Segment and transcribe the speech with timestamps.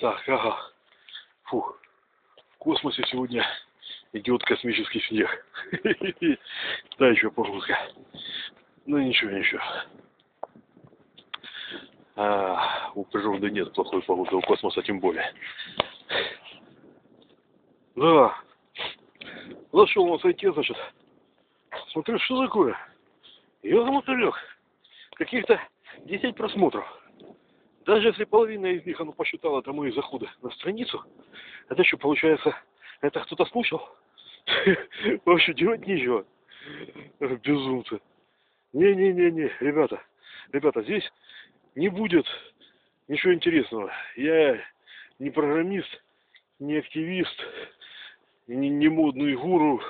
[0.00, 0.58] Так, ага.
[1.44, 1.74] Фу.
[2.50, 3.46] В космосе сегодня
[4.12, 5.46] идет космический снег.
[6.98, 7.78] Да, еще погодка.
[8.86, 9.60] Ну ничего, ничего.
[12.16, 15.32] А, у природы нет плохой погоды, у космоса тем более.
[17.94, 18.36] Да.
[19.72, 20.76] Зашел на сайте, значит.
[21.92, 22.76] Смотрю, что такое?
[23.62, 24.38] Ёрмотылёк.
[25.16, 25.60] Каких-то
[26.04, 26.86] 10 просмотров.
[27.86, 31.04] Даже если половина из них, оно посчитало, это мои заходы на страницу,
[31.68, 32.54] это что, получается,
[33.00, 33.80] это кто-то слушал?
[35.24, 36.26] Вообще делать нечего.
[37.20, 38.00] Безумцы.
[38.72, 40.02] Не-не-не-не, ребята,
[40.52, 41.08] ребята, здесь
[41.76, 42.26] не будет
[43.06, 43.92] ничего интересного.
[44.16, 44.60] Я
[45.20, 45.88] не программист,
[46.58, 47.40] не активист,
[48.48, 49.80] не, не модный гуру,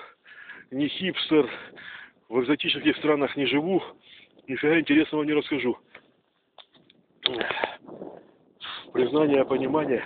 [0.71, 1.51] не хипстер,
[2.29, 3.83] в экзотических странах не живу,
[4.47, 5.79] нифига интересного не расскажу.
[8.93, 10.05] Признание, понимание,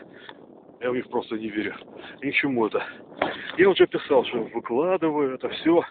[0.81, 1.75] я в них просто не верю.
[2.23, 2.85] Ни к чему это.
[3.57, 5.85] Я уже писал, что выкладываю это все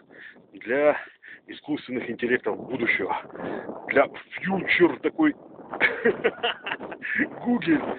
[0.54, 0.98] для
[1.48, 3.16] искусственных интеллектов будущего.
[3.88, 5.34] Для фьючер такой
[7.44, 7.98] Google,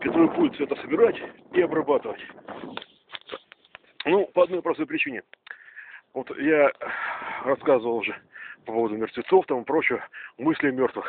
[0.00, 1.20] который будет все это собирать
[1.52, 2.20] и обрабатывать.
[4.04, 5.22] Ну, по одной простой причине.
[6.14, 6.70] Вот я
[7.44, 8.16] рассказывал уже
[8.64, 10.02] по поводу мертвецов там и прочего,
[10.38, 11.06] мысли мертвых.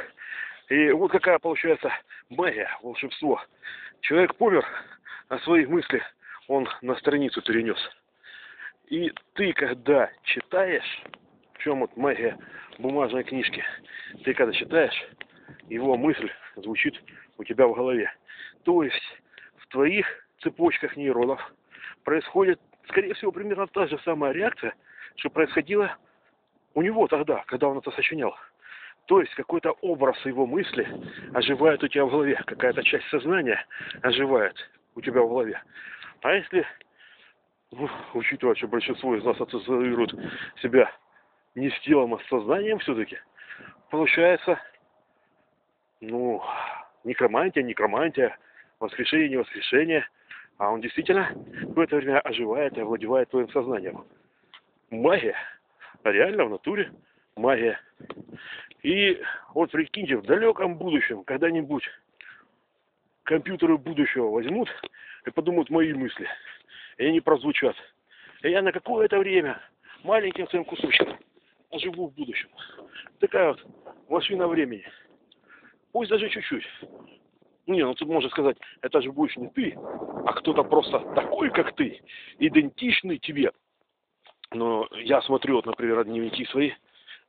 [0.69, 1.91] И вот какая получается
[2.29, 3.41] магия, волшебство.
[4.01, 4.65] Человек помер,
[5.29, 6.03] а свои мысли
[6.47, 7.77] он на страницу перенес.
[8.87, 11.03] И ты, когда читаешь,
[11.53, 12.37] в чем вот магия
[12.79, 13.63] бумажной книжки,
[14.23, 15.07] ты когда читаешь,
[15.69, 17.01] его мысль звучит
[17.37, 18.11] у тебя в голове.
[18.63, 19.21] То есть
[19.57, 20.05] в твоих
[20.41, 21.41] цепочках нейронов
[22.03, 24.73] происходит, скорее всего, примерно та же самая реакция,
[25.15, 25.95] что происходила
[26.73, 28.35] у него тогда, когда он это сочинял.
[29.07, 30.85] То есть какой-то образ его мысли
[31.33, 33.65] оживает у тебя в голове, какая-то часть сознания
[34.01, 34.55] оживает
[34.95, 35.61] у тебя в голове.
[36.21, 36.65] А если,
[37.71, 40.11] ну, учитывая, что большинство из нас ассоциирует
[40.61, 40.91] себя
[41.55, 43.17] не с телом, а с сознанием все-таки,
[43.89, 44.59] получается,
[46.01, 46.43] ну,
[47.05, 48.37] некромантия, некромантия,
[48.81, 50.05] воскрешение, не воскрешение,
[50.57, 54.03] а он действительно в это время оживает и овладевает твоим сознанием.
[54.89, 55.37] Магия,
[56.03, 56.91] реально в натуре
[57.37, 57.79] магия.
[58.87, 59.21] И
[59.53, 61.83] вот прикиньте, в далеком будущем, когда-нибудь
[63.23, 64.69] компьютеры будущего возьмут
[65.25, 66.25] и подумают мои мысли,
[66.97, 67.75] и они прозвучат.
[68.43, 69.61] И я на какое-то время
[70.05, 71.19] маленьким своим кусочком
[71.69, 72.47] оживу в будущем.
[73.19, 73.65] Такая вот
[74.07, 74.87] машина времени.
[75.91, 76.65] Пусть даже чуть-чуть.
[77.65, 79.77] Не, ну тут можно сказать, это же будешь не ты,
[80.25, 82.01] а кто-то просто такой, как ты,
[82.39, 83.51] идентичный тебе.
[84.51, 86.71] Но я смотрю, вот, например, дневники свои,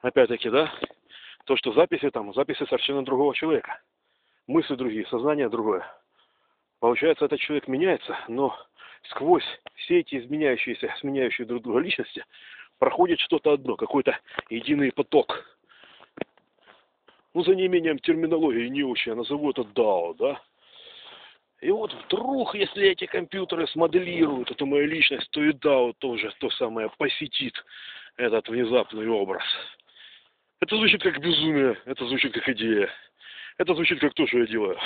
[0.02, 0.72] опять-таки, да,
[1.48, 3.80] то, что записи там, записи совершенно другого человека.
[4.46, 5.82] Мысли другие, сознание другое.
[6.78, 8.54] Получается, этот человек меняется, но
[9.08, 12.22] сквозь все эти изменяющиеся, сменяющие друг друга личности
[12.78, 14.18] проходит что-то одно, какой-то
[14.50, 15.42] единый поток.
[17.32, 20.42] Ну, за неимением терминологии не очень, я назову это DAO, да?
[21.62, 26.50] И вот вдруг, если эти компьютеры смоделируют эту мою личность, то и DAO тоже то
[26.50, 27.54] самое посетит
[28.18, 29.44] этот внезапный образ.
[30.60, 32.90] Это звучит как безумие, это звучит как идея.
[33.58, 34.78] Это звучит как то, что я делаю.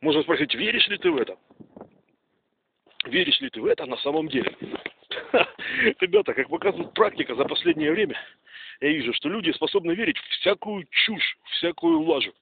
[0.00, 1.36] Можно спросить, веришь ли ты в это?
[3.04, 4.52] Веришь ли ты в это на самом деле?
[6.00, 8.18] Ребята, как показывает практика за последнее время,
[8.80, 12.32] я вижу, что люди способны верить в всякую чушь, всякую лажу.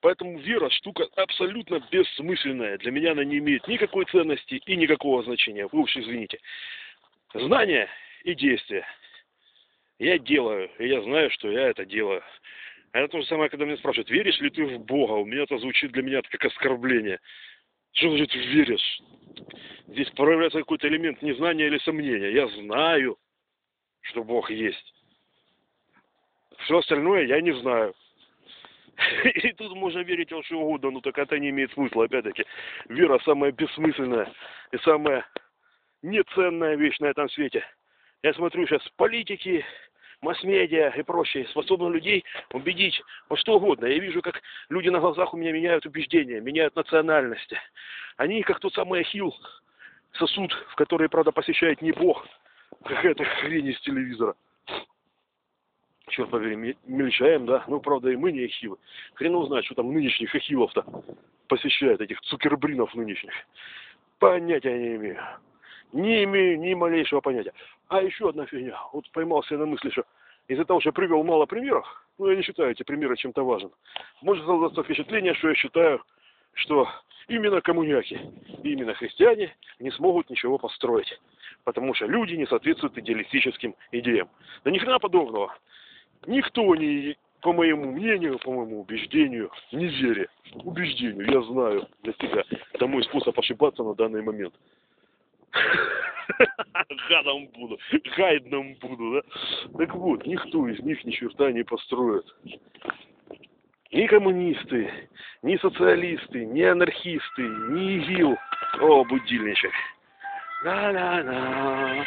[0.00, 2.78] Поэтому вера штука абсолютно бессмысленная.
[2.78, 5.68] Для меня она не имеет никакой ценности и никакого значения.
[5.70, 6.38] Вы уж извините.
[7.34, 7.88] Знание
[8.22, 8.84] и действие.
[9.98, 12.22] Я делаю, и я знаю, что я это делаю.
[12.92, 15.12] А это то же самое, когда меня спрашивают, веришь ли ты в Бога?
[15.12, 17.18] У меня это звучит для меня как оскорбление.
[17.92, 19.00] Что значит веришь?
[19.88, 22.30] Здесь проявляется какой-то элемент незнания или сомнения.
[22.30, 23.18] Я знаю,
[24.02, 24.94] что Бог есть.
[26.60, 27.94] Все остальное я не знаю.
[29.24, 32.04] И тут можно верить во что угодно, но так это не имеет смысла.
[32.04, 32.44] Опять-таки,
[32.88, 34.32] вера самая бессмысленная
[34.72, 35.26] и самая
[36.02, 37.64] неценная вещь на этом свете.
[38.22, 39.64] Я смотрю сейчас политики,
[40.22, 43.86] масс-медиа и прочее способны людей убедить во что угодно.
[43.86, 47.58] Я вижу, как люди на глазах у меня меняют убеждения, меняют национальности.
[48.16, 49.34] Они, как тот самый ахилл,
[50.12, 52.26] сосуд, в который, правда, посещает не Бог,
[52.84, 54.34] какая-то хрень из телевизора
[56.08, 58.78] черт побери, мельчаем, да, ну, правда, и мы не ахиллы.
[59.14, 60.84] Хрен узнать, что там нынешних ахиллов-то
[61.46, 63.32] посещает, этих цукербринов нынешних.
[64.18, 65.22] Понятия не имею.
[65.92, 67.52] Не имею ни малейшего понятия.
[67.88, 68.78] А еще одна фигня.
[68.92, 70.04] Вот поймался на мысли, что
[70.48, 71.86] из-за того, что я привел мало примеров,
[72.18, 73.72] ну, я не считаю эти примеры чем-то важным,
[74.22, 76.02] может создаться впечатление, что я считаю,
[76.54, 76.88] что
[77.28, 78.18] именно коммуняки,
[78.62, 81.20] именно христиане не смогут ничего построить.
[81.64, 84.28] Потому что люди не соответствуют идеалистическим идеям.
[84.64, 85.54] Да ни хрена подобного.
[86.26, 92.44] Никто не, по моему мнению, по моему убеждению, не вере, убеждению, я знаю для себя.
[92.72, 94.54] Это мой способ ошибаться на данный момент.
[97.08, 97.78] Гадом буду,
[98.16, 99.22] гайдом буду, да?
[99.78, 102.24] Так вот, никто из них ни черта не построит.
[103.90, 104.92] Ни коммунисты,
[105.42, 108.36] ни социалисты, ни анархисты, ни ИГИЛ.
[108.80, 109.72] О, будильничек.
[110.62, 112.04] На-на-на.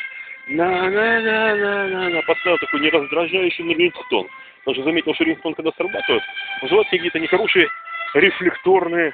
[0.49, 2.21] На-на-на-на-на.
[2.21, 4.27] Поставил такой нераздражающий рингтон.
[4.65, 6.23] Он же заметил, что рингтон, когда срабатывает,
[6.61, 7.67] вызывает какие-то нехорошие
[8.13, 9.13] рефлекторные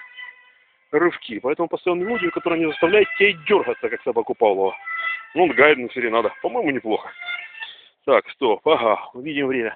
[0.92, 1.40] рывки.
[1.40, 4.76] Поэтому поставил мелодию, которая не заставляет тебя дергаться, как собаку Павлова.
[5.36, 6.34] Ну, гайден серенада.
[6.42, 7.12] По-моему, неплохо.
[8.06, 8.66] Так, стоп.
[8.68, 9.76] Ага, увидим время.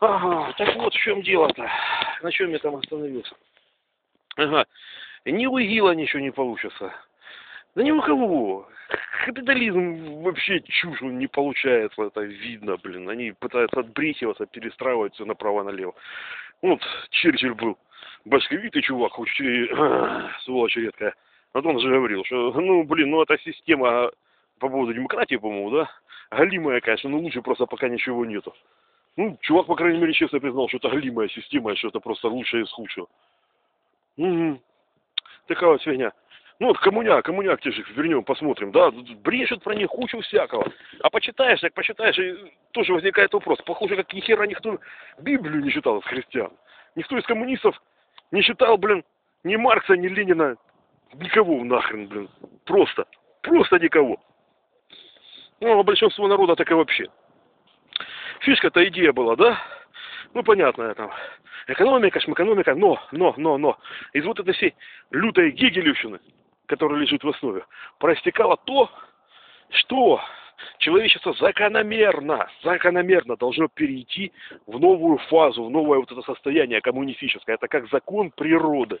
[0.00, 1.68] Ага, так вот в чем дело-то.
[2.22, 3.34] На чем я там остановился?
[4.36, 4.66] Ага.
[5.26, 6.92] Ни у ИГИЛа ничего не получится.
[7.74, 8.68] Да ни у кого.
[9.24, 13.08] Капитализм вообще чушь он не получается, это видно, блин.
[13.08, 15.94] Они пытаются отбрехиваться, перестраивать все направо-налево.
[16.62, 16.80] Вот
[17.10, 17.78] Черчилль был
[18.24, 19.30] башковитый чувак, хоть
[20.44, 21.14] сволочь редкая.
[21.54, 24.10] Вот он же говорил, что, ну, блин, ну, эта система
[24.58, 25.90] по поводу демократии, по-моему, да,
[26.30, 28.54] галимая, конечно, но лучше просто пока ничего нету.
[29.16, 32.64] Ну, чувак, по крайней мере, честно признал, что это галимая система, что это просто лучшее
[32.64, 33.08] из худшего.
[34.16, 34.60] Угу.
[35.46, 36.12] Такая вот фигня.
[36.60, 38.90] Ну вот коммуняк, коммуняк те же вернем, посмотрим, да,
[39.24, 40.70] брешут про них кучу всякого.
[41.00, 42.36] А почитаешь, так почитаешь, и
[42.72, 43.58] тоже возникает вопрос.
[43.62, 44.78] Похоже, как ни хера никто
[45.18, 46.52] Библию не читал из христиан.
[46.96, 47.80] Никто из коммунистов
[48.30, 49.02] не читал, блин,
[49.42, 50.56] ни Маркса, ни Ленина,
[51.14, 52.28] никого нахрен, блин.
[52.66, 53.06] Просто,
[53.40, 54.20] просто никого.
[55.60, 57.06] Ну, а большинство народа так и вообще.
[58.40, 59.58] Фишка-то идея была, да?
[60.34, 61.10] Ну, понятно, там,
[61.68, 63.78] экономика, шмэкономика, но, но, но, но.
[64.12, 64.74] Из вот этой всей
[65.10, 66.20] лютой гегелевщины,
[66.70, 67.64] которая лежит в основе,
[67.98, 68.88] проистекало то,
[69.70, 70.20] что
[70.78, 74.30] человечество закономерно, закономерно должно перейти
[74.68, 77.56] в новую фазу, в новое вот это состояние коммунистическое.
[77.56, 79.00] Это как закон природы.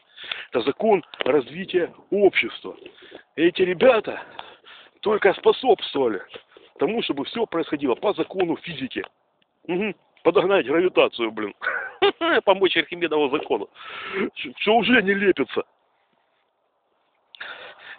[0.50, 2.76] Это закон развития общества.
[3.36, 4.20] Эти ребята
[5.00, 6.22] только способствовали
[6.80, 9.04] тому, чтобы все происходило по закону физики.
[9.68, 9.94] Угу.
[10.24, 11.54] Подогнать гравитацию, блин.
[12.44, 13.68] Помочь Архимедову закону.
[14.34, 15.62] Все уже не лепится.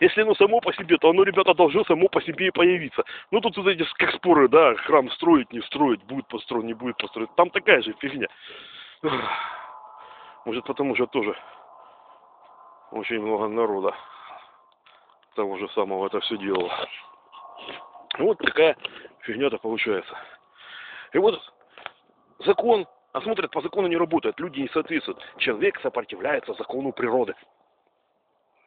[0.01, 3.03] Если оно само по себе, то оно, ребята, должно само по себе и появиться.
[3.29, 6.97] Ну, тут вот эти как споры, да, храм строить, не строить, будет построен, не будет
[6.97, 7.29] построен.
[7.35, 8.27] Там такая же фигня.
[10.43, 11.37] Может, потому что тоже
[12.89, 13.93] очень много народа
[15.35, 16.71] того же самого это все делало.
[18.17, 18.75] Вот такая
[19.19, 20.17] фигня-то получается.
[21.13, 21.39] И вот
[22.39, 25.21] закон, а смотрят, по закону не работает, люди не соответствуют.
[25.37, 27.35] Человек сопротивляется закону природы.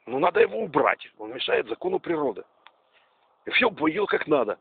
[0.07, 1.09] Ну, надо его убрать.
[1.19, 2.45] Он мешает закону природы.
[3.47, 4.59] И все было как надо.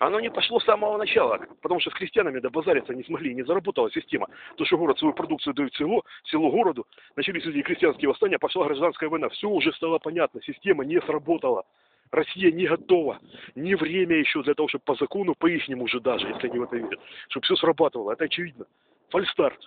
[0.00, 3.90] Оно не пошло с самого начала, потому что с крестьянами добазариться не смогли, не заработала
[3.92, 4.28] система.
[4.56, 9.08] То, что город свою продукцию дает село, село городу, начались эти крестьянские восстания, пошла гражданская
[9.08, 9.28] война.
[9.28, 11.64] Все уже стало понятно, система не сработала.
[12.10, 13.20] Россия не готова.
[13.54, 16.64] Не время еще для того, чтобы по закону, по ихнему уже даже, если они в
[16.64, 18.12] это верят, чтобы все срабатывало.
[18.12, 18.66] Это очевидно.
[19.10, 19.60] Фальстарт.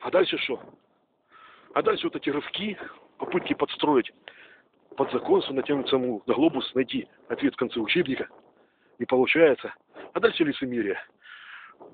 [0.00, 0.60] А дальше что?
[1.76, 2.78] А дальше вот эти рывки,
[3.18, 4.10] попытки подстроить
[4.96, 8.28] под закон, натянуть саму на глобус, найти ответ в конце учебника.
[8.98, 9.74] Не получается.
[10.14, 10.98] А дальше лицемерие.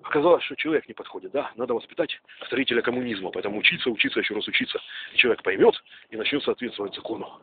[0.04, 2.16] Оказалось, что человек не подходит, да, надо воспитать
[2.47, 4.78] строителя коммунизма, поэтому учиться, учиться, еще раз учиться.
[5.14, 5.75] И человек поймет
[6.11, 7.40] и начнет соответствовать закону.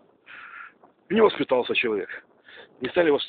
[1.09, 2.25] И не воспитался человек.
[2.79, 3.21] Не стали вас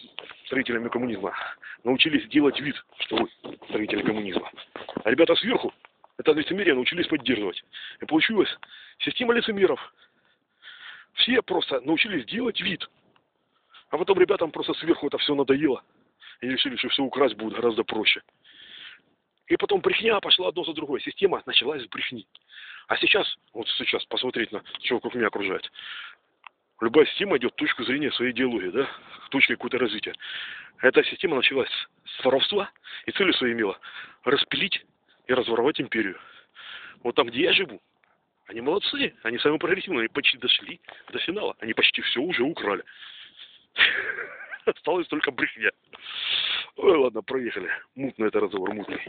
[0.47, 1.35] строителями коммунизма.
[1.83, 3.29] Научились делать вид, что вы
[3.71, 4.53] строители коммунизма.
[5.03, 5.75] А ребята сверху
[6.21, 7.65] это лицемерие научились поддерживать.
[8.01, 8.55] И получилась
[8.99, 9.81] система лицемеров.
[11.15, 12.89] Все просто научились делать вид.
[13.89, 15.83] А потом ребятам просто сверху это все надоело.
[16.43, 18.23] И решили, что все украсть будет гораздо проще.
[19.47, 21.01] И потом брехня пошла одно за другой.
[21.01, 22.27] Система началась с брехни.
[22.89, 25.73] А сейчас, вот сейчас, посмотреть на что вокруг меня окружает.
[26.83, 28.91] Любая система идет точку зрения своей идеологии, да,
[29.31, 30.15] точкой какой-то развития.
[30.83, 31.71] Эта система началась
[32.05, 32.71] с воровства
[33.07, 33.79] и целью своей имела
[34.25, 34.85] распилить
[35.31, 36.19] и разворовать империю.
[37.05, 37.81] Вот там, где я живу,
[38.47, 40.81] они молодцы, они самые прогрессивные, они почти дошли
[41.13, 42.83] до финала, они почти все уже украли.
[44.67, 45.71] Осталось только брехня.
[46.77, 47.71] Ой, ладно, проехали.
[47.95, 49.01] Мутный это разговор, мутный.